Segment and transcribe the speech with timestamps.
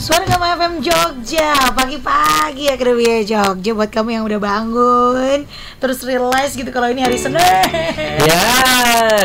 [0.00, 5.44] Suara Gama FM Jogja Pagi-pagi ya Kedua Jogja Buat kamu yang udah bangun
[5.76, 7.36] Terus realize gitu kalau ini hari Senin
[8.24, 8.44] Ya,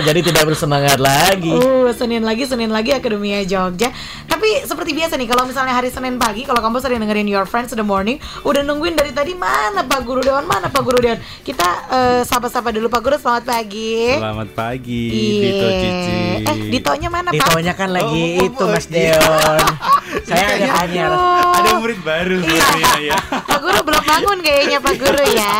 [0.03, 1.51] jadi tidak bersemangat lagi.
[1.51, 3.91] Uh, Senin lagi, Senin lagi Akademia Jogja.
[4.35, 7.71] Tapi seperti biasa nih, kalau misalnya hari Senin pagi, kalau kamu sering dengerin Your Friends
[7.71, 11.23] in the Morning, udah nungguin dari tadi mana Pak Guru Dewan, mana Pak Guru Dewan.
[11.39, 14.11] Kita eh, sapa-sapa dulu Pak Guru, selamat pagi.
[14.11, 15.39] Selamat pagi, Iya.
[15.39, 16.19] Dito Cici.
[16.51, 17.47] Eh, Ditonya mana Pak?
[17.47, 19.15] Ditonya kan lagi Oh, oh, itu oh, Mas iya.
[19.15, 19.59] Deon.
[20.27, 21.09] Saya agak anyar.
[21.15, 21.55] Aduh.
[21.55, 23.19] Ada murid baru sepertinya ya.
[23.39, 25.55] Pak Guru belum bangun kayaknya Pak Guru ya.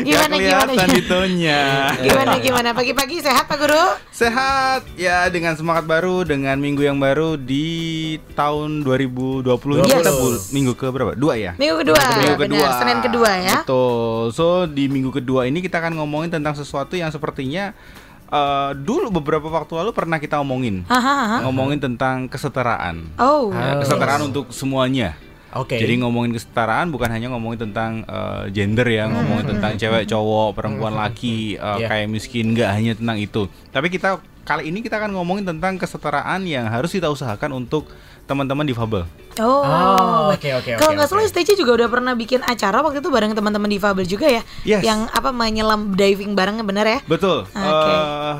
[0.00, 0.72] Gimana Gak gimana?
[0.88, 1.60] Ditonya.
[2.00, 2.68] Gimana gimana?
[2.72, 3.84] Pagi-pagi sehat Pak Guru?
[4.08, 9.46] Sehat ya dengan semangat baru dengan minggu yang baru di tahun 2020
[9.76, 10.00] ini Yes.
[10.00, 11.12] kita bul- minggu ke berapa?
[11.14, 11.52] Dua ya?
[11.54, 11.98] Minggu kedua.
[12.16, 12.66] Minggu kedua.
[12.66, 13.56] Benar, Senin kedua ya.
[13.60, 14.22] Betul.
[14.30, 17.72] So di minggu kedua ini kita akan ngomongin tentang sesuatu yang sepertinya
[18.26, 20.82] eh, dulu beberapa waktu lalu pernah kita omongin.
[20.84, 21.44] Hahaha.
[21.44, 23.14] Ngomongin tentang kesetaraan.
[23.14, 23.50] Oh.
[23.50, 23.78] Ah.
[23.78, 25.14] Kesetaraan untuk semuanya.
[25.54, 25.78] Oke.
[25.78, 29.14] Jadi ngomongin kesetaraan bukan hanya ngomongin tentang eh, gender ya, Hmm.
[29.14, 31.86] ngomongin tentang cewek, cowok, perempuan, laki, eh, Iya.
[31.86, 33.46] kayak miskin, nggak hanya tentang itu.
[33.70, 37.88] Tapi kita kali ini kita akan ngomongin tentang kesetaraan yang harus kita usahakan untuk
[38.24, 39.04] teman-teman difabel.
[39.36, 41.26] Oh, Oh, oke, oke, Kalau nggak salah.
[41.26, 44.42] STC juga udah pernah bikin acara waktu itu bareng teman-teman difabel juga ya.
[44.64, 44.80] Yes.
[44.80, 46.98] Yang apa menyelam diving bareng bener ya?
[47.04, 47.44] Betul.
[47.50, 47.92] Oke.
[47.92, 48.34] Eh,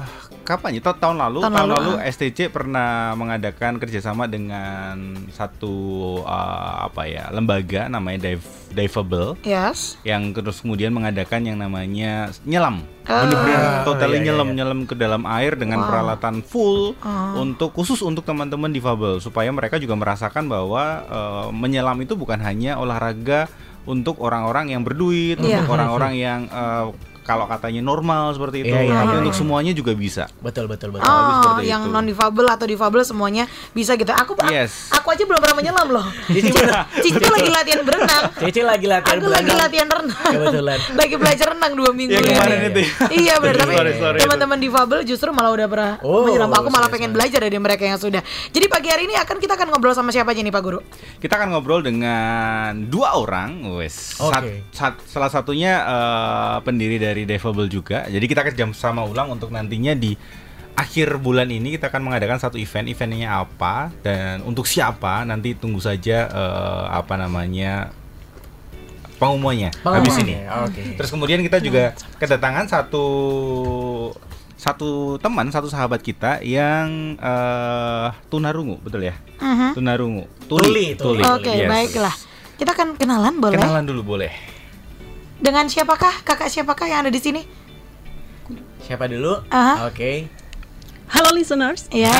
[0.44, 0.82] kapan ya?
[0.82, 1.40] Ta- Tahun lalu.
[1.40, 2.06] Tahun Tahun, lalu, lalu, ah.
[2.06, 4.94] STC pernah mengadakan kerjasama dengan
[5.28, 5.74] satu
[6.20, 9.96] eh, apa ya lembaga namanya Dive Diveable Yes.
[10.02, 12.84] yang terus kemudian mengadakan yang namanya nyelam.
[13.04, 13.22] Ah.
[13.22, 14.56] Bener-bener totally iya, iya, nyelam iya.
[14.56, 15.88] nyelam ke dalam air dengan Wow.
[15.88, 17.32] peralatan full Ah.
[17.34, 22.76] untuk khusus untuk teman-teman difabel supaya mereka juga merasakan bahwa eh, menyelam itu bukan hanya
[22.76, 23.46] olahraga
[23.84, 25.60] untuk orang-orang yang berduit, Iya.
[25.60, 26.84] untuk orang-orang yang eh,
[27.24, 29.40] kalau katanya normal seperti itu, Iya, iya, tapi iya, untuk iya.
[29.40, 30.28] semuanya juga bisa.
[30.38, 31.02] Betul, betul, betul.
[31.02, 31.90] Oh, seperti yang itu.
[31.90, 34.12] non difabel atau difabel semuanya bisa gitu.
[34.12, 34.88] Aku aku- Yes.
[34.90, 36.04] aku aja belum pernah menyelam loh.
[36.28, 36.52] Cici
[37.04, 38.22] Cici lagi latihan berenang.
[38.36, 39.64] Cici lagi latihan Aku lagi berenang.
[39.64, 40.32] latihan renang.
[40.36, 40.78] Kebetulan.
[41.00, 42.68] lagi belajar renang dua minggu Yang ini.
[42.68, 42.90] itu ya?
[43.10, 46.52] Iya benar, tapi Sorry, sorry, teman-teman difabel justru malah udah pernah Oh, menyelam.
[46.52, 48.20] Aku malah pengen belajar dari mereka yang sudah.
[48.50, 50.80] Jadi pagi hari ini akan kita akan ngobrol sama siapa aja nih Pak Guru?
[51.16, 54.18] Kita akan ngobrol dengan dua orang, wes.
[54.18, 54.68] Oke.
[54.68, 58.02] Sat- sat- salah satunya eh, pendiri dari Devable juga.
[58.10, 60.18] Jadi kita kerja sama ulang untuk nantinya di
[60.74, 62.90] akhir bulan ini kita akan mengadakan satu event.
[62.90, 67.94] Eventnya apa dan untuk siapa nanti tunggu saja eh, apa namanya
[69.22, 70.42] pengumumannya habis ini.
[70.66, 70.98] Oke.
[70.98, 73.06] Terus kemudian kita juga kedatangan satu
[74.54, 79.14] satu teman, satu sahabat kita yang eh, tunarungu, betul ya?
[79.38, 79.78] Mhm.
[79.78, 80.24] Tunarungu.
[80.50, 81.22] Tuli, tuli.
[81.22, 81.70] Oke, yes.
[81.70, 82.14] baiklah.
[82.54, 83.58] Kita akan kenalan boleh?
[83.58, 84.53] Kenalan dulu boleh.
[85.44, 86.24] Dengan siapakah?
[86.24, 87.44] Kakak siapakah yang ada di sini?
[88.80, 89.44] Siapa dulu?
[89.50, 89.84] Aha.
[89.84, 90.24] Oke.
[91.04, 91.84] Halo listeners.
[91.92, 92.16] Ya,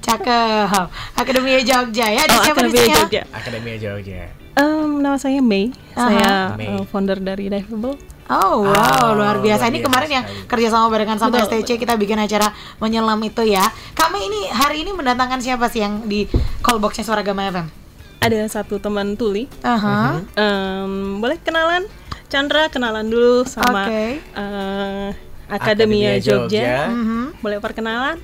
[0.00, 0.88] cakep.
[1.12, 2.24] Akademi Jogja ya.
[2.24, 2.96] Ada Oh, siapa di Akademi sini?
[2.96, 3.22] Jogja.
[3.30, 4.22] Akademi Jogja.
[4.56, 5.70] Em, nama saya Mei.
[5.92, 6.66] Saya Mei.
[6.66, 8.00] eh, founder dari Diveable.
[8.30, 9.66] Oh wow, Ah, luar biasa.
[9.66, 10.46] luar Ini biasa kemarin yang sekali.
[10.48, 13.66] kerja sama barengan sama Betul, STC kita bikin acara menyelam itu ya.
[13.92, 17.79] Kami ini hari ini mendatangkan siapa sih yang di call boxnya Suara Gama FM?
[18.20, 19.48] Ada satu teman tuli.
[19.64, 20.20] Aha.
[20.36, 21.88] Em, boleh kenalan?
[22.28, 24.20] Chandra kenalan dulu sama Oke.
[24.22, 25.08] eh,
[25.50, 26.46] Akademia Akademia Jogja.
[26.46, 26.76] Jogja.
[26.92, 27.22] Mhm.
[27.40, 28.16] Boleh perkenalan?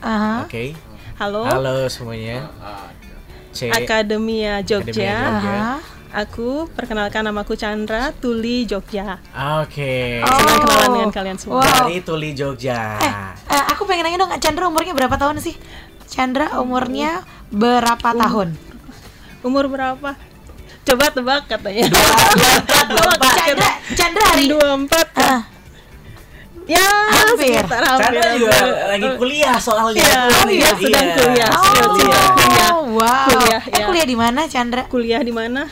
[0.00, 0.46] Aha.
[0.46, 0.72] Oke.
[1.18, 1.42] Halo.
[1.44, 2.48] Halo semuanya.
[3.50, 3.68] C.
[3.68, 4.94] Akademia Jogja.
[4.94, 5.58] Akademia Jogja.
[5.58, 5.76] Aha.
[6.16, 9.20] Aku perkenalkan namaku Chandra Tuli Jogja.
[9.60, 10.22] Oke.
[10.22, 10.32] Oh.
[10.32, 11.60] Senang kenalan dengan kalian semua.
[11.60, 11.90] Wow.
[11.90, 12.80] Dari Tuli Jogja.
[13.50, 15.58] Eh, aku pengen nanya dong, Chandra umurnya berapa tahun sih?
[16.08, 17.20] Chandra umurnya
[17.50, 18.54] berapa tahun?
[19.46, 20.18] Umur berapa?
[20.82, 21.86] Coba tebak katanya.
[23.36, 25.22] Chandra, Chandra hari 24 kan?
[25.24, 25.42] Ah,
[26.66, 27.62] Ya, Hampir.
[27.62, 28.10] sekitar hampir.
[28.10, 28.90] Chandra juga hampir.
[28.90, 30.02] lagi kuliah soalnya.
[30.02, 31.50] Iya, Oh, iya, sedang kuliah.
[31.52, 32.26] Oh, Sedang kuliah.
[32.34, 32.70] kuliah.
[32.90, 33.26] wow.
[33.28, 33.84] Kuliah, eh, ya.
[33.86, 34.82] kuliah di mana, Chandra?
[34.84, 35.62] Kuliah di mana?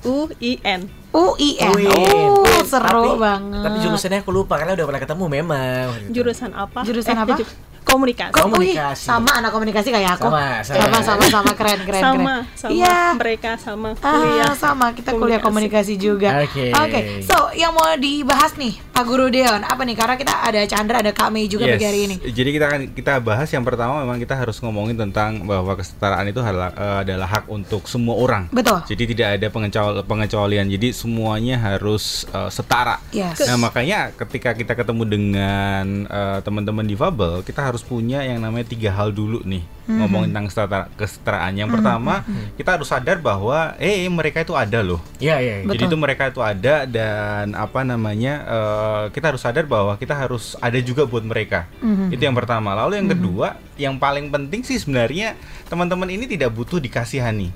[0.00, 0.80] UIN.
[1.10, 1.70] UIN.
[1.72, 1.90] Win.
[2.30, 3.62] Oh, seru Tapi- banget.
[3.62, 5.86] Tapi jurusannya aku lupa karena udah pernah ketemu memang.
[6.08, 6.80] Jurusan apa?
[6.82, 7.34] Jurusan apa?
[7.36, 7.50] ju-
[7.96, 8.32] komunikasi.
[8.32, 9.02] Kok, wih, Komunikasi.
[9.02, 10.28] sama anak komunikasi kayak aku.
[10.28, 10.76] Sama, sama.
[10.76, 12.54] sama, sama, sama, keren, keren, sama, keren.
[12.54, 12.98] sama Iya.
[13.14, 14.52] mereka sama Ah, kuliah.
[14.54, 16.42] sama kita kuliah komunikasi juga.
[16.42, 16.68] Oke.
[16.68, 19.94] Oke, so yang mau dibahas nih Pak Guru Deon apa nih?
[19.94, 21.80] Karena kita ada Chandra, ada Kak Mei juga Yes.
[21.80, 22.16] hari ini.
[22.22, 26.38] Jadi kita akan kita bahas yang pertama memang kita harus ngomongin tentang bahwa kesetaraan itu
[26.38, 28.50] adalah, eh, adalah hak untuk semua orang.
[28.50, 28.82] Betul.
[28.86, 30.66] Jadi tidak ada pengecual- pengecualian.
[30.66, 32.98] Jadi semuanya harus eh, setara.
[33.10, 33.40] Yes.
[33.42, 38.90] Nah makanya ketika kita ketemu dengan eh, teman-teman difabel, kita harus punya yang namanya tiga
[38.90, 41.54] hal dulu nih ngomongin tentang kesetara- kesetaraan.
[41.54, 42.26] Yang pertama
[42.58, 44.98] kita harus sadar bahwa eh mereka itu ada loh.
[45.16, 45.54] Iya, iya.
[45.62, 45.66] iya.
[45.70, 50.58] Jadi itu mereka itu ada dan apa namanya eh, kita harus sadar bahwa kita harus
[50.58, 51.70] ada juga buat mereka.
[52.10, 52.74] Itu yang pertama.
[52.74, 53.46] Lalu yang kedua,
[53.78, 55.38] yang paling penting sih sebenarnya
[55.70, 57.54] teman-teman ini tidak butuh dikasihani.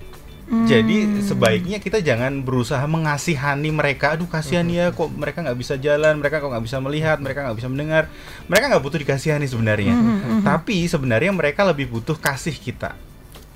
[0.50, 4.18] Jadi sebaiknya kita jangan berusaha mengasihani mereka.
[4.18, 7.58] Aduh kasihan ya kok mereka nggak bisa jalan, mereka kok nggak bisa melihat, mereka nggak
[7.62, 8.04] bisa mendengar.
[8.50, 9.94] Mereka nggak butuh dikasihani sebenarnya.
[10.42, 12.98] Tapi sebenarnya mereka lebih butuh kasih kita.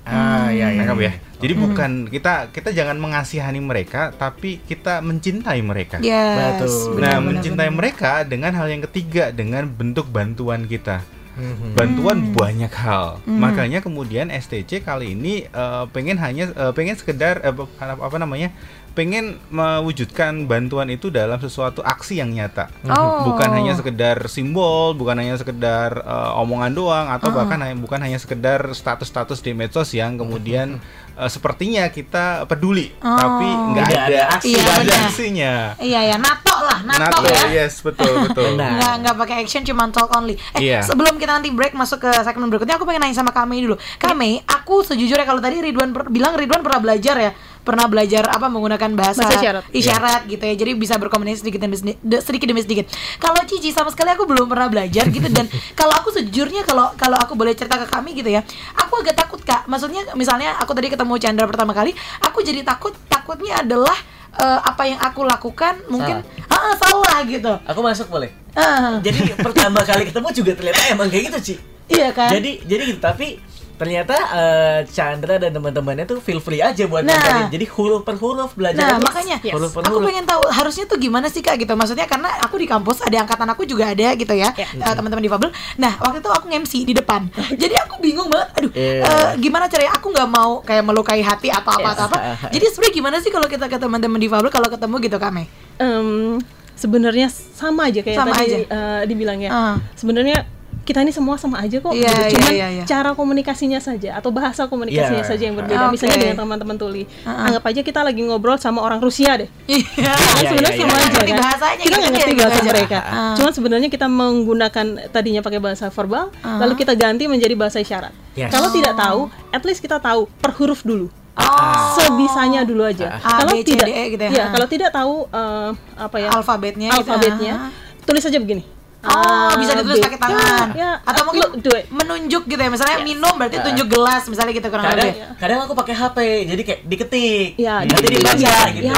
[0.05, 0.85] Ah, iya, iya.
[0.85, 1.03] Nangkap ya.
[1.09, 1.13] iya.
[1.41, 5.97] Jadi bukan kita kita jangan mengasihani mereka, tapi kita mencintai mereka.
[5.99, 6.61] Yes.
[6.61, 7.01] Betul.
[7.01, 7.77] Nah, benar, mencintai benar.
[7.81, 11.01] mereka dengan hal yang ketiga, dengan bentuk bantuan kita.
[11.35, 11.75] Mhm.
[11.75, 13.19] Bantuan banyak hal.
[13.27, 18.55] Makanya kemudian STC kali ini eh, pengen hanya eh, pengen sekedar eh, apa, apa namanya?
[18.95, 22.71] pengen mewujudkan bantuan itu dalam sesuatu aksi yang nyata.
[22.87, 23.27] Oh.
[23.27, 28.15] Bukan hanya sekedar simbol, bukan hanya sekedar eh, omongan doang atau bahkan hanya bukan hanya
[28.15, 30.79] sekedar status-status di medsos yang kemudian
[31.19, 35.53] eh, sepertinya kita peduli, tapi nggak ada ada aksi, Iya, nggak ada aksinya.
[35.83, 36.17] Iya ya,
[36.65, 37.63] lah, nato, Nato, ya.
[37.63, 38.53] yes, betul, betul.
[38.53, 38.69] Benar.
[38.73, 40.35] Nggak nggak pakai action cuma talk only.
[40.51, 40.81] Eh Iya.
[40.81, 43.77] sebelum kita nanti break masuk ke segmen berikutnya aku pengen nanya sama Kame dulu.
[43.95, 47.31] Kame, aku sejujurnya kalau tadi Ridwan per- bilang Ridwan pernah belajar ya,
[47.61, 49.63] pernah belajar apa menggunakan bahasa, Bahasa isyarat.
[49.69, 50.55] isyarat gitu ya.
[50.55, 52.85] Jadi bisa berkomunikasi sedikit demi sedikit, sedikit demi sedikit.
[53.17, 55.45] Kalau Cici sama sekali aku belum pernah belajar gitu dan
[55.79, 58.41] kalau aku sejujurnya kalau kalau aku boleh cerita ke kami gitu ya,
[58.75, 59.65] aku agak takut Kak.
[59.65, 63.93] Maksudnya misalnya aku tadi ketemu Chandra pertama kali, aku jadi takut takutnya adalah
[64.39, 67.53] eh, apa yang aku lakukan mungkin ah salah gitu.
[67.67, 68.31] Aku masuk boleh.
[68.55, 68.99] Ah.
[69.03, 71.55] Jadi pertama kali ketemu juga ternyata emang kayak gitu, Ci.
[71.91, 72.31] Iya kan?
[72.31, 73.37] Jadi jadi gitu, tapi
[73.75, 77.13] ternyata eh, Chandra dan teman-temannya tuh feel free aja buat Nah.
[77.13, 77.47] ngajarin.
[77.49, 78.79] Jadi huruf per huruf belajar.
[78.81, 80.07] Nah, makanya huruf per aku huruf.
[80.07, 81.71] pengen tahu harusnya tuh gimana sih Kak gitu.
[81.71, 84.49] Maksudnya karena aku di kampus ada angkatan aku juga ada gitu ya.
[84.51, 84.67] Ya.
[84.67, 85.49] eh, teman-teman difabel.
[85.75, 87.27] Nah, waktu itu aku nge-MC di depan.
[87.61, 88.49] Jadi aku bingung banget.
[88.55, 89.01] Aduh, Iya.
[89.01, 92.17] eh, gimana caranya aku nggak mau kayak melukai hati atau apa atau apa.
[92.17, 92.39] Yes.
[92.55, 95.43] Jadi sebenarnya gimana sih kalau kita ke teman-teman difabel kalau ketemu gitu Kame?
[95.75, 96.39] Em,
[96.73, 98.57] sebenarnya sama aja kayak Sama tadi aja.
[98.65, 99.49] eh, dibilang ya.
[99.49, 99.75] Ah.
[99.93, 100.43] Sebenarnya
[100.85, 101.91] kita ini semua sama aja kok.
[101.91, 102.13] Iya, gitu.
[102.13, 102.83] iya, Cuman iya, iya.
[102.85, 105.27] cara komunikasinya saja atau bahasa komunikasinya Iya.
[105.27, 105.89] saja yang berbeda.
[105.89, 105.97] Oke.
[105.97, 107.03] Misalnya dengan teman-teman tuli.
[107.21, 107.45] Ah, ah.
[107.49, 109.49] Anggap aja kita lagi ngobrol sama orang Rusia deh.
[109.65, 109.81] Iya.
[109.81, 111.03] Kan Iya, sebenarnya iya, sama iya.
[111.03, 111.37] aja kan.
[111.41, 112.69] bahasanya kita gitu nggak ngerti gitu bahasa aja.
[112.69, 112.99] mereka.
[113.01, 113.33] Ah.
[113.35, 116.61] Cuman sebenarnya kita menggunakan tadinya pakai bahasa verbal, Ah.
[116.61, 118.13] lalu kita ganti menjadi bahasa isyarat.
[118.33, 118.47] Yes.
[118.47, 121.09] Kalau tidak tahu, at least kita tahu per huruf dulu.
[121.35, 121.97] Oh.
[121.97, 123.17] Sebisanya dulu aja.
[123.17, 124.29] A, kalau B, C, tidak, D, E gitu ya.
[124.29, 124.49] iya, Ah.
[124.53, 126.29] kalau tidak tahu eh, apa ya?
[126.31, 126.99] Alfabetnya gitu.
[127.01, 127.69] alfabetnya, Ah.
[128.03, 128.63] tulis aja begini.
[129.07, 130.03] Oh, bisa ditulis B.
[130.03, 130.67] pakai tangan.
[130.71, 130.91] Ya, ya.
[131.01, 132.67] Atau mungkin menunjuk gitu ya.
[132.67, 135.37] Misalnya minum berarti tunjuk gelas misalnya gitu kurang kadang lebih.
[135.37, 138.93] kadang aku pakai HP jadi kayak diketik Ya, nanti dibaca Ya, gitu ya,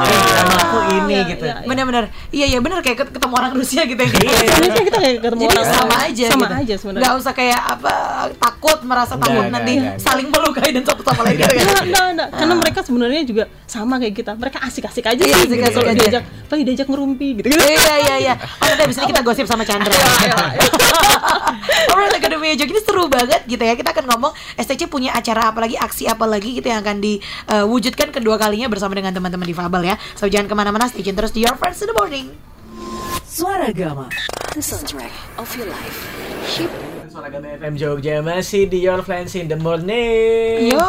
[0.00, 1.66] Ya, nama aku ini ya, gitu ya, ya.
[1.66, 4.10] Bener-bener, iya iya bener kayak ket- ketemu orang Rusia gitu ya.
[4.10, 4.30] Iya.
[4.46, 6.54] Sebenarnya kita kayak ketemu orang sama aja sama gitu.
[6.56, 7.02] aja sebenarnya.
[7.02, 7.92] Nggak usah kayak apa
[8.36, 9.96] takut merasa takut nggak, nanti nggak, nggak.
[10.00, 11.60] saling melukai dan satu sama lain gitu ya.
[11.60, 12.28] Enggak, enggak, enggak.
[12.32, 14.32] Karena mereka sebenarnya juga sama kayak kita.
[14.32, 15.46] Mereka asik-asik aja Iya, sih.
[15.48, 16.04] asik-asik gitu.
[16.08, 16.20] Aja.
[16.54, 17.46] Lagi diajak ngerumpi gitu.
[17.48, 17.58] gitu.
[17.58, 18.34] Iya iya iya.
[18.38, 19.90] Oh nanti abis ini kita gosip sama Chandra.
[21.90, 23.74] Alright Academy Jog ini seru banget gitu ya.
[23.78, 28.10] Kita akan ngomong STC punya acara apa lagi, aksi apa lagi gitu yang akan diwujudkan
[28.10, 29.94] kedua kalinya bersama dengan teman-teman di Fabel ya.
[30.18, 32.26] So jangan ke mana-mana, stay tune terus di Your Friends in the Morning.
[33.30, 34.10] Suara Gama,
[34.52, 35.98] the soundtrack of your life.
[36.50, 36.70] Ship
[37.20, 40.88] Suara FM Jogja masih di Your Friends in the Morning Yo,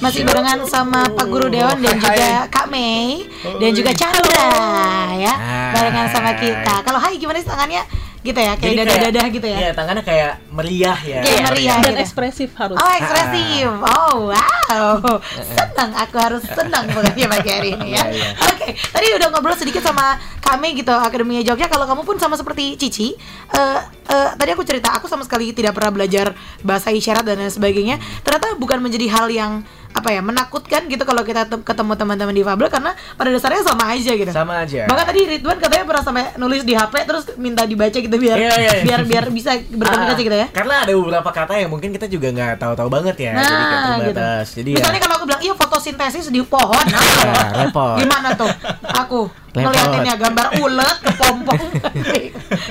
[0.00, 3.28] masih barengan sama Pak Guru Dewan dan juga Kak Mei
[3.60, 4.48] dan juga Chandra
[5.12, 5.36] ya,
[5.76, 6.80] barengan sama kita.
[6.80, 7.84] Kalau Hai gimana sih tangannya?
[8.24, 9.58] Gitu ya, kayak dada-dada gitu ya.
[9.68, 11.76] Iya tangannya kayak meriah ya Kayak meriah.
[11.84, 12.02] Dan gitu.
[12.08, 12.76] ekspresif harus.
[12.80, 18.04] Oh ekspresif, oh wow, senang aku harus senang pokoknya pagi hari ini ya.
[18.08, 18.30] Iya, iya.
[18.48, 21.68] Oke, tadi udah ngobrol sedikit sama kami gitu Akademi Jogja.
[21.68, 23.12] Kalau kamu pun sama seperti Cici,
[23.52, 27.48] eh, eh, tadi aku cerita aku sama sekali tidak pernah belajar bahasa isyarat dan lain
[27.48, 27.96] sebagainya.
[28.20, 29.52] Ternyata bukan menjadi hal yang
[29.88, 34.12] apa ya menakutkan gitu kalau kita tem- ketemu teman-teman difabel karena pada dasarnya sama aja
[34.12, 34.30] gitu.
[34.30, 38.12] Sama aja Bahkan tadi Ridwan katanya pernah sampai nulis di HP terus minta dibaca gitu
[38.12, 38.84] biar Iya, iya, iya.
[38.84, 40.46] biar biar bisa berkomunikasi Ah, gitu ya.
[40.52, 43.72] Karena ada beberapa kata yang mungkin kita juga nggak tahu-tahu banget ya Jadi kayak Nah,
[43.72, 43.98] gitu.
[44.12, 47.96] terbatas Jadi Misalnya ya kalau aku bilang iya fotosintesis di pohon, nah, Ya, repot.
[47.96, 48.50] Gimana tuh?
[48.94, 51.58] Aku ngeliatinnya gambar ulet kepompong.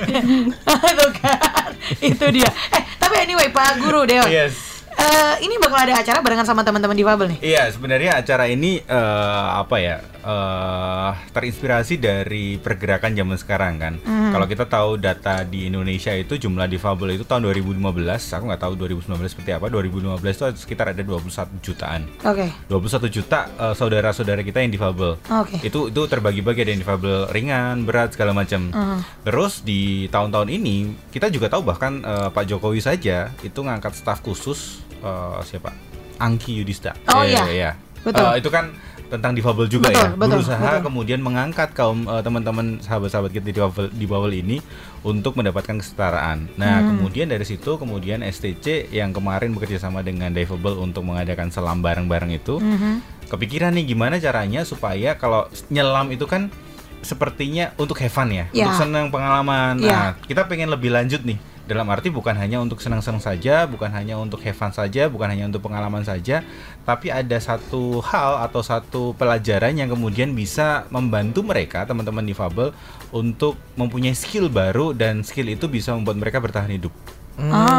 [0.88, 1.27] itu kan.
[2.12, 2.48] Itu dia.
[2.74, 4.28] Eh, tapi anyway Pak Guru Dewa.
[4.28, 4.67] Yes.
[4.98, 7.38] Eh, ini bakal ada acara barengan sama teman-teman difabel nih.
[7.56, 9.96] Iya, sebenarnya acara ini eh, apa ya?
[10.28, 13.94] eh, terinspirasi dari pergerakan zaman sekarang kan.
[14.02, 14.30] Hmm.
[14.34, 18.72] Kalau kita tahu data di Indonesia itu jumlah difabel itu tahun 2015, aku nggak tahu
[18.76, 19.66] 2019 seperti apa.
[19.72, 22.04] 2015 itu sekitar ada 21 jutaan.
[22.24, 22.52] Oke.
[22.68, 25.16] 21 juta eh, saudara-saudara kita yang difabel.
[25.32, 25.56] Oke.
[25.64, 28.70] Itu itu terbagi-bagi ada yang difabel ringan, berat segala macam.
[28.72, 29.00] Hmm.
[29.24, 34.20] Terus di tahun-tahun ini kita juga tahu bahkan eh, Pak Jokowi saja itu ngangkat staf
[34.20, 35.70] khusus eh, siapa?
[36.18, 36.94] Angki Yudhista.
[37.08, 37.44] Oh, Iya, iya.
[37.48, 37.70] iya.
[38.02, 38.24] Betul.
[38.24, 38.70] Eh, itu kan
[39.08, 40.08] tentang difabel juga Betul, ya.
[40.12, 40.84] betul, Berusaha betul.
[40.84, 44.56] kemudian mengangkat kaum eh, teman-teman sahabat-sahabat kita di difabel, difabel ini
[45.00, 46.52] untuk mendapatkan kesetaraan.
[46.54, 46.88] Nah, Hmm.
[46.94, 52.30] kemudian dari situ kemudian STC yang kemarin bekerja sama dengan Difabel untuk mengadakan selam bareng-bareng
[52.30, 53.26] itu Mhm.
[53.28, 56.52] kepikiran nih gimana caranya supaya kalau nyelam itu kan
[56.98, 58.66] sepertinya untuk have fun ya, Ya.
[58.66, 59.78] untuk senang pengalaman.
[59.78, 59.88] Ya.
[59.88, 61.38] Nah, kita pengen lebih lanjut nih.
[61.68, 65.44] Dalam arti bukan hanya untuk senang-senang saja, bukan hanya untuk have fun saja, bukan hanya
[65.44, 66.40] untuk pengalaman saja,
[66.88, 72.72] tapi ada satu hal atau satu pelajaran yang kemudian bisa membantu mereka teman-teman difabel
[73.12, 76.90] untuk mempunyai skill baru dan skill itu bisa membuat mereka bertahan hidup.
[77.36, 77.77] Hmm, Ah.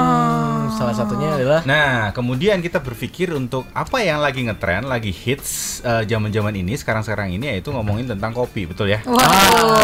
[0.79, 6.07] Salah satunya adalah Nah, kemudian kita berpikir untuk apa yang lagi ngetren, lagi hits eh,
[6.07, 9.03] zaman-zaman ini, sekarang-sekarang ini yaitu ngomongin tentang kopi, betul ya?
[9.03, 9.75] Wow,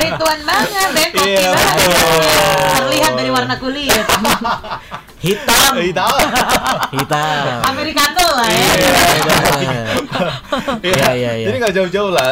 [0.00, 1.76] rituan banget deh kopi Iya, banget.
[2.80, 3.92] Terlihat dari warna kulit.
[5.24, 6.16] hitam, tahu.
[6.90, 7.60] Hitam.
[7.64, 8.64] Americano lah ya.
[10.82, 11.46] Iya, iya, iya.
[11.46, 12.28] Jadi nggak jauh-jauh lah.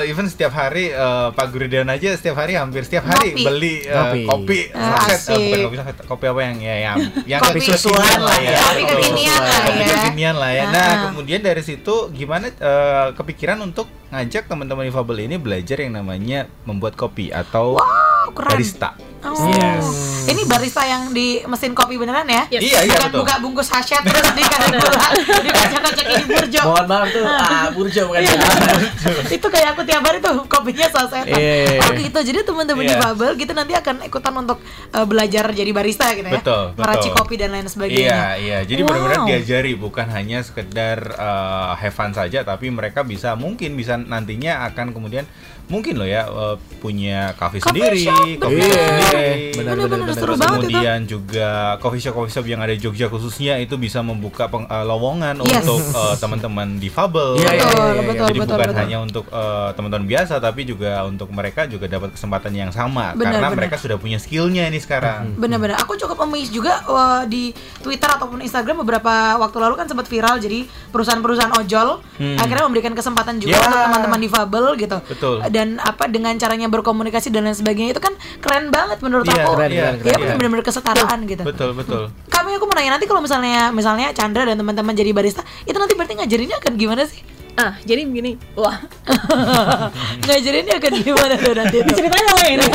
[0.00, 3.42] Eh, even setiap hari eh, Pak Guridian aja setiap hari hampir setiap hari Kopi.
[3.42, 4.22] beli eh, Kopi.
[4.24, 5.34] kopi Ah, saset.
[5.34, 6.96] Eh, bukan kopi saset, kopi apa yang ya yang
[7.30, 8.58] yang Kopi susuan lah ya.
[8.60, 9.88] Kopi kekinian lah Kopi ya.
[9.90, 10.64] kekinian lah ya.
[10.66, 10.96] Nah, Ah.
[11.08, 16.94] kemudian dari situ gimana eh, kepikiran untuk ngajak teman-teman difabel ini belajar yang namanya membuat
[16.94, 18.50] kopi atau Wow, keren.
[18.52, 18.94] barista.
[19.20, 19.34] Oh.
[19.48, 19.88] Yes.
[20.24, 22.48] Ini barista yang di mesin kopi beneran ya?
[22.48, 22.62] Yes.
[22.62, 23.20] Iya, iya Bukan betul.
[23.20, 25.06] buka bungkus sachet terus dikasih gula,
[25.42, 26.60] dikocok-kocokin di burjo.
[26.64, 28.32] Mohon maaf tuh, ah, burjo bukan Iya.
[28.32, 29.12] ya.
[29.36, 31.28] itu kayak aku tiap hari tuh kopinya sasetan.
[31.28, 31.80] Iya, iya, iya.
[31.80, 32.18] Oh gitu.
[32.24, 32.90] Jadi teman-teman Iya.
[32.96, 34.58] difabel gitu nanti akan ikutan untuk
[34.90, 36.34] eh, belajar jadi barista gitu ya.
[36.34, 37.20] Betul, Meracik betul.
[37.20, 38.20] kopi dan lain Iya, sebagainya.
[38.38, 38.58] iya.
[38.62, 38.88] Jadi Wow.
[38.88, 44.64] benar-benar diajari bukan hanya sekedar uh, have fun saja, tapi mereka bisa mungkin bisa nantinya
[44.64, 45.28] akan kemudian
[45.66, 48.06] mungkin loh ya uh, punya cafe Coffee sendiri, bener.
[48.06, 49.28] shop sendiri.
[49.54, 50.68] Benar, benar, seru Terus banget itu.
[50.68, 54.66] kemudian juga coffee shop coffee shop yang ada di Jogja khususnya itu bisa membuka peng-
[54.66, 55.64] uh, lowongan Yes.
[55.64, 57.36] untuk uh, teman-teman difabel.
[57.36, 58.02] Iya, iya, Betul, iya, iya.
[58.04, 58.80] betul, Jadi betul, bukan betul.
[58.80, 59.42] hanya untuk uh,
[59.72, 63.58] teman-teman biasa, tapi juga untuk mereka juga dapat kesempatan yang sama Benar, karena benar.
[63.58, 65.34] mereka sudah punya skillnya ini sekarang.
[65.34, 70.06] Bener-bener, aku cukup amazed juga wah, di Twitter ataupun Instagram beberapa waktu lalu kan sempat
[70.06, 72.38] viral jadi perusahaan-perusahaan ojol Hmm.
[72.38, 73.60] akhirnya memberikan kesempatan juga Ya.
[73.60, 74.96] untuk teman-teman difabel gitu.
[75.04, 75.36] Betul.
[75.54, 79.54] Dan apa dengan caranya berkomunikasi dan lain sebagainya itu kan keren banget menurut Iya, aku.
[79.54, 80.36] keren, Iya, keren, keren, keren.
[80.36, 81.42] bener-bener kesetaraan gitu.
[81.42, 82.02] Betul, betul.
[82.26, 85.94] Kami aku mau nanya nanti kalau misalnya misalnya Chandra dan teman-teman jadi barista, itu nanti
[85.94, 87.22] berarti ngajarinnya akan gimana sih?
[87.54, 88.34] Ah, jadi begini.
[88.52, 88.82] Wah,
[90.26, 91.78] ngajarinnya akan gimana tuh nanti?
[91.88, 92.66] ceritanya boleh ini.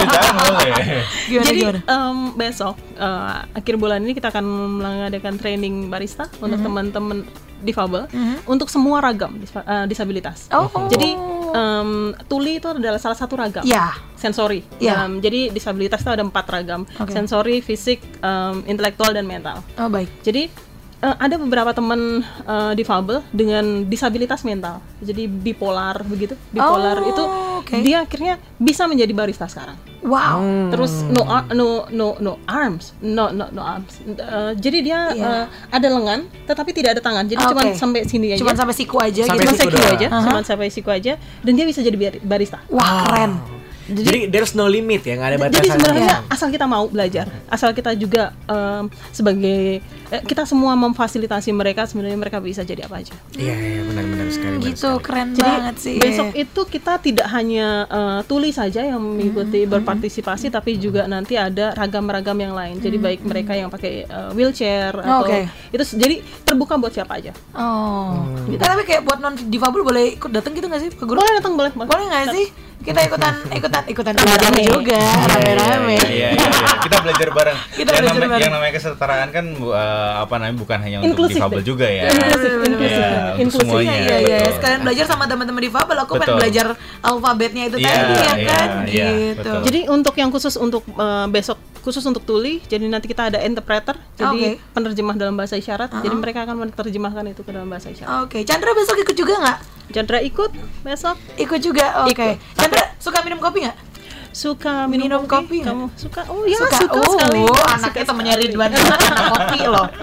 [1.27, 1.79] Gimana Jadi gimana?
[1.83, 4.45] em, besok eh, akhir bulan ini kita akan
[4.79, 7.27] mengadakan training barista untuk teman-teman
[7.59, 8.07] difabel
[8.45, 10.47] untuk semua ragam dis- eh, disabilitas.
[10.49, 10.71] Oh.
[10.87, 11.19] Jadi
[11.53, 11.89] em,
[12.27, 13.63] tuli itu adalah salah satu ragam.
[13.65, 13.95] Ya.
[14.15, 14.61] Sensori.
[14.79, 15.05] Ya.
[15.07, 16.83] Em, jadi disabilitas itu ada empat ragam.
[16.99, 17.11] Oke.
[17.11, 19.63] Sensori, fisik, em, intelektual dan mental.
[19.79, 20.09] Oh baik.
[20.21, 20.68] Jadi
[20.99, 24.79] eh, ada beberapa teman eh, difabel dengan disabilitas mental.
[24.99, 26.35] Jadi bipolar begitu.
[26.49, 27.23] Bipolar Oh, itu
[27.59, 27.75] oke.
[27.79, 29.79] dia akhirnya bisa menjadi barista sekarang.
[29.99, 30.71] Wow.
[30.71, 33.99] Terus no ar- no no no arms, no no no arms.
[34.01, 35.27] Eh, jadi dia Iya.
[35.27, 37.25] eh, ada lengan tetapi tidak ada tangan.
[37.25, 37.51] Jadi Oke.
[37.51, 38.39] cuma sampai sini aja.
[38.39, 39.51] Cuman sampai siku aja Sampai gitu.
[39.51, 40.23] Cuma siku aja, Aha.
[40.23, 41.13] cuma sampai siku aja
[41.43, 42.63] dan dia bisa jadi bar- barista.
[42.67, 43.58] Wah, keren.
[43.91, 45.57] Jadi, there's no limit ya, nggak ada batasan.
[45.57, 46.17] Jadi sebenarnya Iya.
[46.29, 52.15] asal kita mau belajar, asal kita juga em, sebagai eh, kita semua memfasilitasi mereka sebenarnya
[52.15, 53.13] mereka bisa jadi apa aja.
[53.33, 54.55] Iya, iya, benar-benar sekali.
[54.55, 55.03] benar Gitu sekali.
[55.03, 55.95] keren Jadi banget sih.
[55.97, 61.73] besok itu kita tidak hanya eh, tulis saja yang mengikuti berpartisipasi, tapi juga nanti ada
[61.73, 62.77] ragam-ragam yang lain.
[62.77, 65.45] Jadi baik mereka yang pakai eh, wheelchair atau Oke.
[65.69, 67.31] itu jadi terbuka buat siapa aja.
[67.53, 68.25] Oh.
[68.49, 71.17] Nah, tapi kayak buat non difabel boleh ikut datang gitu nggak sih, Pak Guru?
[71.17, 71.71] Boleh datang boleh.
[71.71, 72.47] Boleh nggak sih?
[72.89, 74.63] Kita ikutan ikutan ikutan Rame.
[74.65, 74.97] juga
[75.29, 75.97] rame-rame.
[76.09, 76.67] Iya, iya, iya.
[76.81, 77.57] Kita belajar bareng.
[77.79, 78.41] Kita yang, belajar namanya, bareng.
[78.41, 81.65] yang namanya kesetaraan kan eh, apa namanya bukan hanya untuk Inklusif difabel deh.
[81.69, 82.03] juga ya.
[82.09, 83.93] Inklusif, inklusif, Iya, semuanya.
[83.93, 84.49] Iya, iya, iya.
[84.57, 86.65] Sekalian belajar sama teman-teman difabel, aku pengen belajar
[87.05, 89.51] alfabetnya itu Iya, tadi ya iya, kan, iya, gitu.
[89.69, 93.95] Jadi untuk yang khusus untuk eh, besok khusus untuk tuli, jadi nanti kita ada interpreter,
[94.19, 94.75] jadi Oke.
[94.75, 95.89] penerjemah dalam bahasa isyarat.
[96.03, 98.27] Jadi mereka akan menerjemahkan itu ke dalam bahasa isyarat.
[98.27, 99.57] Oke, Chandra besok ikut juga nggak?
[99.89, 100.51] Chandra ikut
[100.85, 101.15] besok.
[101.39, 102.13] Ikut juga, oke.
[102.13, 102.37] Ikut.
[102.59, 103.88] Chandra suka minum kopi nggak?
[104.31, 105.73] Suka minum, Minum kopi nggak?
[105.73, 106.21] Kamu suka?
[106.29, 107.41] Oh ya suka, suka, uh, sekali.
[107.67, 109.87] anaknya temennya Ridwan anak kopi loh.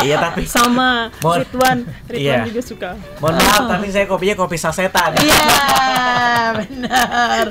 [0.00, 2.48] Iya tapi Sama Ridwan, Ridwan Iya.
[2.48, 2.90] juga suka.
[3.20, 5.12] mohon maaf tapi saya kopinya kopi sasetan.
[5.20, 5.36] Iya,
[6.56, 7.44] benar.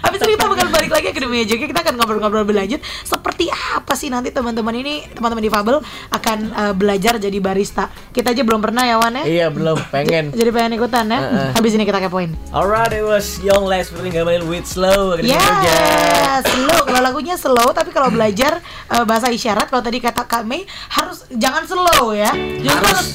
[0.00, 1.66] Habis ini kita bakal balik lagi ke dunia juga.
[1.66, 2.78] Kita akan ngobrol-ngobrol berlanjut.
[3.02, 5.76] Seperti apa sih nanti teman-teman ini, teman-teman difabel
[6.10, 7.90] akan eh, belajar jadi barista.
[8.08, 9.24] Kita aja belum pernah ya, Wan ya.
[9.24, 10.30] Iya belum pengen.
[10.30, 11.18] Jadi pengen ikutan ya.
[11.18, 11.48] Heeh.
[11.58, 12.30] Habis ini kita kepoin.
[12.50, 15.16] Alright, it was Young Lex featuring Gabriel with Slow.
[15.16, 15.32] Kerja.
[15.32, 16.84] Ya, slow.
[16.84, 18.60] Kalau lagunya slow, tapi kalau belajar
[18.92, 22.30] eh, bahasa isyarat, kalau tadi kata Kak Mei harus jangan slow ya.
[22.60, 23.08] Justru harus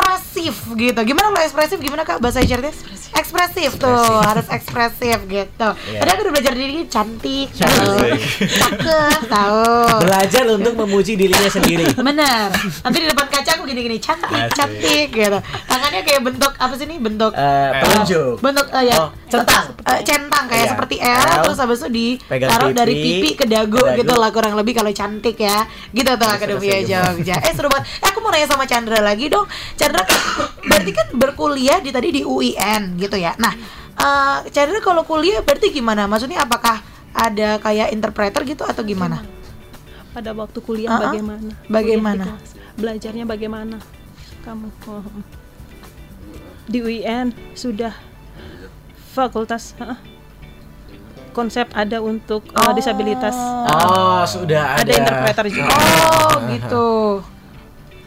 [0.00, 1.00] ekspresif gitu.
[1.04, 1.76] Gimana kalau ekspresif?
[1.78, 2.72] Gimana Kak bahasa isyaratnya?
[3.12, 3.90] Ekspresif tuh,
[4.22, 5.68] harus ekspresif gitu.
[5.84, 5.98] Iya.
[5.98, 8.20] Tadi aku udah belajar diri cantik, Cantik.
[8.50, 9.66] cakep, tahu.
[10.00, 11.84] Belajar untuk memuji dirinya sendiri.
[11.92, 12.48] Bener.
[12.80, 14.54] Nanti di depan kaca aku gini-gini cantik, Asik.
[14.54, 15.38] cantik gitu.
[15.66, 16.98] Tangannya kayak bentuk apa sih nih?
[16.98, 18.34] Bentuk Eh, telunjuk.
[18.40, 19.66] bentuk eh, ya Oh, centang.
[19.84, 20.70] Eh, centang kayak Iya.
[20.70, 21.42] seperti L, L.
[21.44, 23.98] terus habis itu ditaruh dari pipi, pipi ke dagu, ke dagu.
[23.98, 28.08] gitu lah kurang lebih kalau cantik ya gitu tuh akademia Jogja eh seru banget eh,
[28.08, 30.20] aku mau nanya sama Chandra lagi dong Chandra kan
[30.68, 33.52] berarti kan berkuliah di tadi di UIN gitu ya nah
[33.96, 36.80] eh, Chandra kalau kuliah berarti gimana maksudnya apakah
[37.10, 39.22] ada kayak interpreter gitu atau gimana
[40.10, 41.06] Pada waktu kuliah Uh-uh.
[41.06, 41.50] bagaimana?
[41.70, 42.24] Bagaimana?
[42.26, 42.74] Kuliah.
[42.74, 43.78] Belajarnya bagaimana?
[44.42, 45.22] Kamu oh, hmm.
[46.66, 47.94] di UIN sudah
[49.14, 49.94] fakultas uh-uh.
[51.30, 53.38] konsep ada untuk uh, disabilitas.
[53.70, 54.90] Oh, sudah ada.
[54.90, 55.78] Ada interpreter juga.
[55.78, 56.90] oh gitu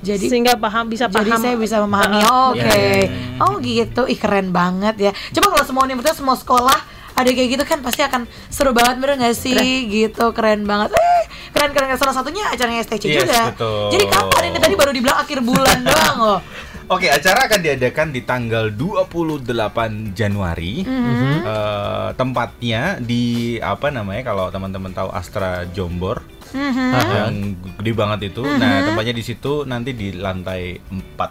[0.03, 1.39] jadi Sehingga paham bisa Jadi paham.
[1.39, 2.19] saya bisa memahami.
[2.21, 2.59] Oh, Oke.
[2.59, 3.09] Iya, iya, iya.
[3.39, 4.03] Oh gitu.
[4.03, 5.11] Ih keren banget ya.
[5.31, 6.79] Coba kalau semua universitas, semua sekolah
[7.13, 9.53] ada kayak gitu kan pasti akan seru banget bener gak sih
[9.85, 13.93] gitu keren banget eh keren keren salah satunya acaranya STC Yes, juga betul.
[13.93, 16.39] jadi kapan ini tadi baru dibilang akhir bulan doang loh
[16.83, 20.83] Oke, acara akan diadakan di tanggal 28 Januari.
[20.83, 21.31] Mhm.
[21.41, 23.23] Eh, tempatnya di
[23.57, 26.19] apa namanya kalau teman-teman tahu Astra Jombor
[26.53, 26.89] Mhm.
[27.09, 27.33] yang
[27.75, 28.41] gede banget itu.
[28.41, 31.29] Nah, tempatnya di situ nanti di lantai 4.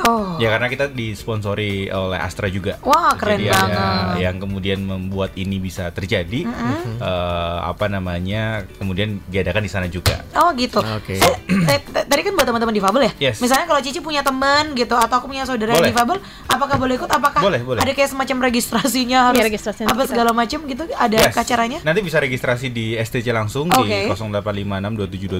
[0.00, 2.78] oh Ya karena kita disponsori oleh Astra juga.
[2.80, 4.22] Wah, keren Jadi ada banget.
[4.22, 6.46] yang kemudian membuat ini bisa terjadi.
[6.96, 8.42] eh, apa namanya?
[8.76, 10.22] Kemudian diadakan di sana juga.
[10.32, 10.78] Oh gitu.
[10.78, 11.18] Oke.
[11.18, 13.12] Eh, t- t- tadi kan buat teman-teman difabel ya.
[13.22, 13.38] Yes.
[13.38, 15.94] Misalnya kalau Cici punya teman gitu atau aku punya saudara yang Boleh.
[15.94, 17.06] difabel, apakah boleh ikut?
[17.08, 17.78] Apakah Boleh, boleh.
[17.78, 20.10] ada kayak semacam registrasinya harus Iya, registrasinya apa kita.
[20.10, 20.82] segala macam gitu?
[20.90, 21.38] Ada Yes.
[21.38, 21.78] acaranya?
[21.80, 23.86] Nanti bisa registrasi di STC langsung Oke.
[23.86, 25.30] di 085627272323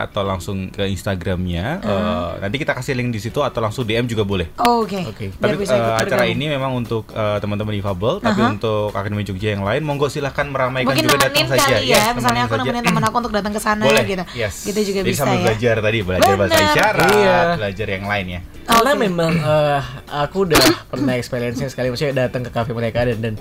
[0.00, 1.78] atau langsung ke Instagramnya.
[1.78, 1.98] Uh-huh.
[2.34, 4.50] Eh, nanti kita kasih link di situ atau langsung DM juga boleh.
[4.58, 4.98] Oke.
[5.06, 5.30] Oke.
[5.30, 6.34] Biar Tapi bisa ikut eh, acara bergabung.
[6.34, 8.52] ini memang untuk eh, teman-teman difabel, tapi Aha.
[8.52, 11.62] untuk Akademi Jogja yang lain, monggo silahkan meramaikan Mungkin juga datang saja.
[11.70, 14.24] kali ya, Yes, misalnya aku nemenin teman aku untuk datang ke sana boleh, gitu.
[14.34, 14.54] yes.
[14.64, 15.38] Gitu juga Jadi bisa ya.
[15.38, 16.68] belajar tadi, belajar bahasa Bener.
[16.70, 17.38] isyarat, Iya.
[17.56, 18.40] belajar yang lain ya.
[18.64, 19.00] Karena Oke.
[19.00, 23.34] memang eh, aku udah pernah experience-nya sekali maksudnya datang ke cafe mereka dan dan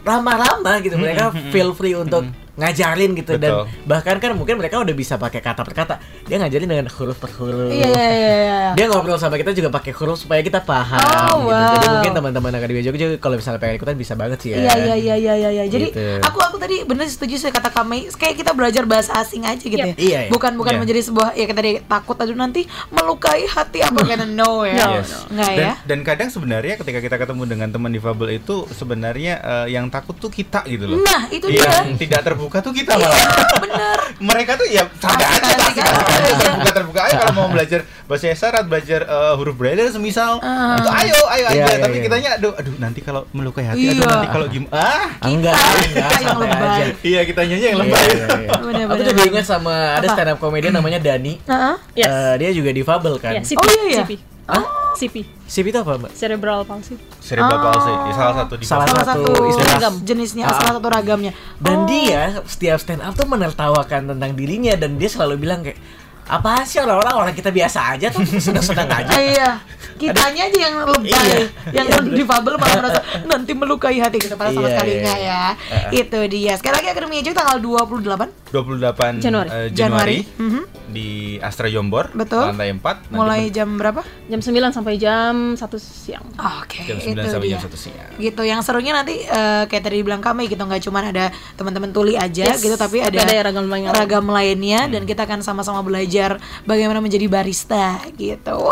[0.00, 2.24] ramah-ramah gitu mereka feel free untuk
[2.60, 3.64] ngajarin gitu dan Betul.
[3.84, 7.32] bahkan kan mungkin mereka udah bisa pakai kata per kata dia ngajarin dengan huruf per
[7.32, 8.32] huruf Iya iya iya.
[8.36, 8.58] iya.
[8.72, 11.00] dia ngobrol sama kita juga pakai huruf supaya kita paham
[11.32, 11.74] Oh, gitu.
[11.74, 11.94] jadi wow.
[11.96, 15.14] mungkin teman-teman akademi Jogja kalau misalnya pengen ikutan bisa banget sih ya Iya iya iya
[15.16, 15.64] iya iya iya.
[15.66, 16.20] Jadi Gitu.
[16.20, 19.78] aku aku tadi bener setuju sih kata kami kayak kita belajar bahasa asing aja gitu
[19.78, 19.94] ya.
[19.94, 20.20] Iya, iya.
[20.28, 20.80] Bukan bukan Iya.
[20.80, 24.74] menjadi sebuah ya kita tadi takut aduh nanti melukai hati apa karena no ya.
[24.76, 25.10] No, Yes.
[25.26, 25.72] Enggak dan, ya.
[25.86, 30.28] dan kadang sebenarnya ketika kita ketemu dengan teman difabel itu sebenarnya eh, yang takut tuh
[30.28, 30.98] kita gitu loh.
[31.00, 31.94] Nah, itu Yang dia.
[32.00, 33.22] tidak terbuka tuh kita Iya, malah.
[33.56, 33.98] bener.
[34.28, 35.82] Mereka tuh ya santai aja,
[36.36, 40.74] terbuka terbuka aja kalau mau belajar bahasa isyarat, belajar eh, huruf braille semisal Ah.
[40.74, 41.62] itu ayo ayo Iya, aja.
[41.68, 42.02] iya, Tapi iya.
[42.02, 44.10] kitanya aduh aduh nanti kalau melukai hati, aduh Iya.
[44.10, 44.74] nanti kalau gimana?
[44.74, 46.66] Ah, enggak Kita- enggak kita yang santai lebay.
[46.66, 48.02] aja iya kita nyanyi yang Iya, lebay.
[48.02, 48.54] iya, iya.
[48.60, 51.38] Bener, Aku juga ingat sama ada stand up comedian namanya Dani.
[51.40, 51.74] Heeh.
[51.94, 52.08] Yes.
[52.08, 53.32] Eh, dia juga difabel kan.
[53.32, 54.04] Oh, iya, iya.
[54.94, 55.16] CP.
[55.44, 56.10] CP, itu apa, Mbak?
[56.12, 56.94] cerebral palsy.
[57.18, 57.64] Cerebral Oh.
[57.64, 60.54] palsy, ya, salah satu di Salah Salah satu satu ragam jenisnya, Ah.
[60.56, 61.32] salah satu ragamnya.
[61.56, 61.86] Dan Oh.
[61.86, 65.78] dia setiap stand up tuh menertawakan tentang dirinya dan dia selalu bilang kayak
[66.30, 69.10] apa sih orang-orang orang kita biasa aja tuh senang-senang aja.
[69.12, 69.50] Iya.
[69.96, 71.38] Kitanya aja yang lebay, Iya.
[71.74, 75.18] yang Iya, difabel malah merasa nanti melukai hati kita pada sama Iya, sekali iya, enggak
[75.18, 75.42] iya.
[75.68, 75.90] ya.
[75.92, 76.52] Itu dia.
[76.54, 79.48] Sekali lagi Akademi Jogja tanggal 28 28 Januari.
[79.50, 79.68] eh, Januari.
[79.70, 80.62] Januari Mhm.
[80.88, 82.48] di Astra Jombor Betul.
[82.48, 84.00] lantai 4 Nanti Mulai jam berapa?
[84.26, 86.24] Jam 9 sampai jam 1 siang.
[86.56, 87.52] Oke, jam 9 itu sampai dia.
[87.52, 88.10] jam 1 siang.
[88.16, 88.42] Gitu.
[88.42, 92.46] Yang serunya nanti eh, kayak tadi bilang kami gitu nggak cuma ada teman-teman tuli aja
[92.46, 96.19] Yes, gitu tapi tapi ada, ada ragam lain- ragam lainnya dan kita akan sama-sama belajar
[96.64, 98.68] bagaimana menjadi barista gitu.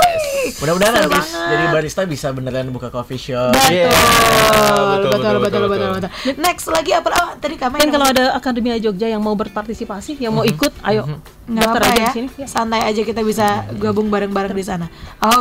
[0.61, 3.57] Mudah-mudahan habis jadi barista bisa beneran buka coffee shop.
[3.57, 6.11] Betul, Iya, betul, betul, betul, betul, betul, betul, betul.
[6.11, 6.35] betul.
[6.43, 7.09] Next lagi apa?
[7.15, 11.21] Oh, tadi kami Dan kalau ada Akademia Jogja yang mau berpartisipasi, yang mau ikut, ayo
[11.49, 12.09] nggak apa aja ya.
[12.13, 12.29] di sini.
[12.37, 12.47] Ya.
[12.47, 14.87] Santai aja kita bisa gabung bareng-bareng di sana.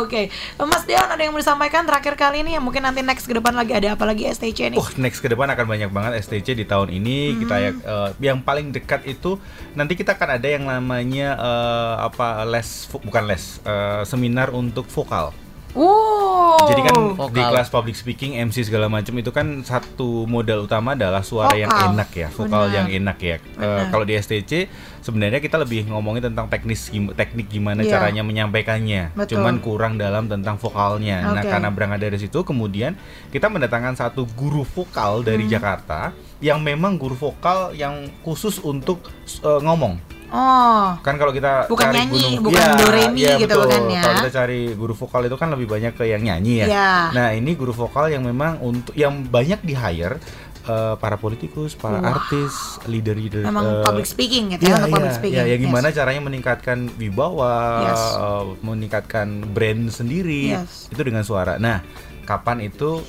[0.00, 3.36] Oke, Mas Dion ada yang mau disampaikan terakhir kali ini yang mungkin nanti next ke
[3.36, 4.78] depan lagi ada apa lagi STC nih?
[4.80, 7.36] Wah, next ke depan akan banyak banget STC di tahun ini.
[7.44, 9.36] Kita ya, eh, yang paling dekat itu
[9.76, 15.30] nanti kita akan ada yang namanya eh, apa les bukan les eh, seminar untuk vokal.
[15.72, 16.64] Wow.
[16.66, 17.28] Jadi kan Vokal.
[17.30, 21.68] di kelas public speaking, MC segala macam itu kan satu modal utama adalah suara yang
[21.68, 21.88] Vokal.
[21.92, 22.74] enak ya, vokal Benar.
[22.74, 23.36] yang enak ya.
[23.38, 23.84] Benar.
[23.88, 24.52] kalau di STC
[25.00, 27.92] sebenarnya kita lebih ngomongin tentang teknis gim- teknik gimana Iya.
[27.94, 29.12] caranya menyampaikannya.
[29.14, 29.38] Betul.
[29.38, 31.22] Cuman kurang dalam tentang vokalnya.
[31.26, 31.48] Nah, Oke.
[31.48, 32.96] karena berangkat dari situ kemudian
[33.28, 35.52] kita mendatangkan satu guru vokal dari Hmm.
[35.52, 39.04] Jakarta yang memang guru vokal yang khusus untuk
[39.38, 40.17] eh, ngomong.
[40.28, 40.92] Oh.
[41.00, 43.62] Kan kalau kita Bukan cari nyanyi, gunung, bukan Iya, do re mi iya, gitu, betul.
[43.64, 44.02] bukan ya?
[44.02, 46.66] Kalau kita cari guru vokal itu kan lebih banyak ke yang nyanyi ya.
[46.68, 46.90] Iya.
[47.12, 50.20] Nah, ini guru vokal yang memang untuk yang banyak di hire
[50.64, 52.12] eh, para politikus, para Wah.
[52.12, 52.52] artis,
[52.84, 55.40] leader-leader Memang eh, public speaking gitu Iya, ya, untuk public speaking.
[55.40, 55.58] ya Yes.
[55.58, 57.56] gimana caranya meningkatkan wibawa,
[57.88, 58.02] Yes.
[58.14, 60.92] eh, meningkatkan brand sendiri Yes.
[60.92, 61.56] itu dengan suara.
[61.56, 61.80] Nah,
[62.22, 63.00] kapan itu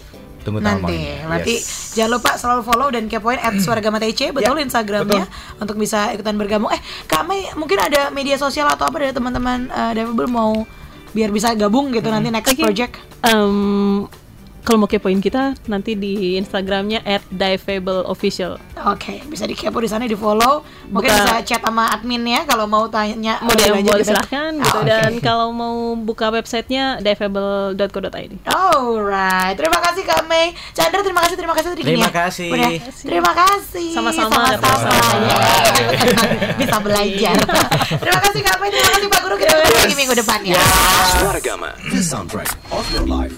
[0.44, 1.94] tunggu Nanti, berarti Yes.
[1.96, 5.26] jangan lupa selalu follow dan kepoin at Suaragama TC, betul Ya, Instagramnya
[5.60, 6.72] untuk bisa ikutan bergabung.
[6.72, 10.64] Eh, kami mungkin ada media sosial atau apa dari teman-teman uh, Devable mau
[11.10, 12.62] biar bisa gabung gitu nanti next Oke.
[12.62, 12.94] project.
[13.26, 14.06] Em,
[14.62, 17.02] kalau mau kepoin kita nanti di Instagramnya
[17.34, 18.69] @diveableofficial.
[18.82, 20.64] Oke, bisa di kepo di sana di follow.
[20.86, 24.10] Mungkin Buka- bisa chat sama admin ya kalau mau tanya Mau lanjut boleh gitu.
[24.10, 24.88] silahkan gitu Ah, oke.
[24.88, 28.32] dan kalau mau buka websitenya diveable.co.id.
[28.46, 30.46] Alright, terima kasih Kak Mei.
[30.72, 32.14] Chandra terima kasih, terima kasih gini Terima ya.
[32.22, 32.50] kasih.
[32.50, 32.72] Udah.
[33.02, 33.90] Terima kasih.
[33.92, 34.96] Sama-sama, Sama-sama.
[35.20, 35.76] Yeay.
[36.60, 37.36] Bisa belajar.
[38.02, 39.36] terima kasih Kak Mei, terima kasih Pak Guru.
[39.36, 40.62] Kita ketemu lagi minggu depan ya.
[41.16, 43.36] Swaragama, the soundtrack of your life.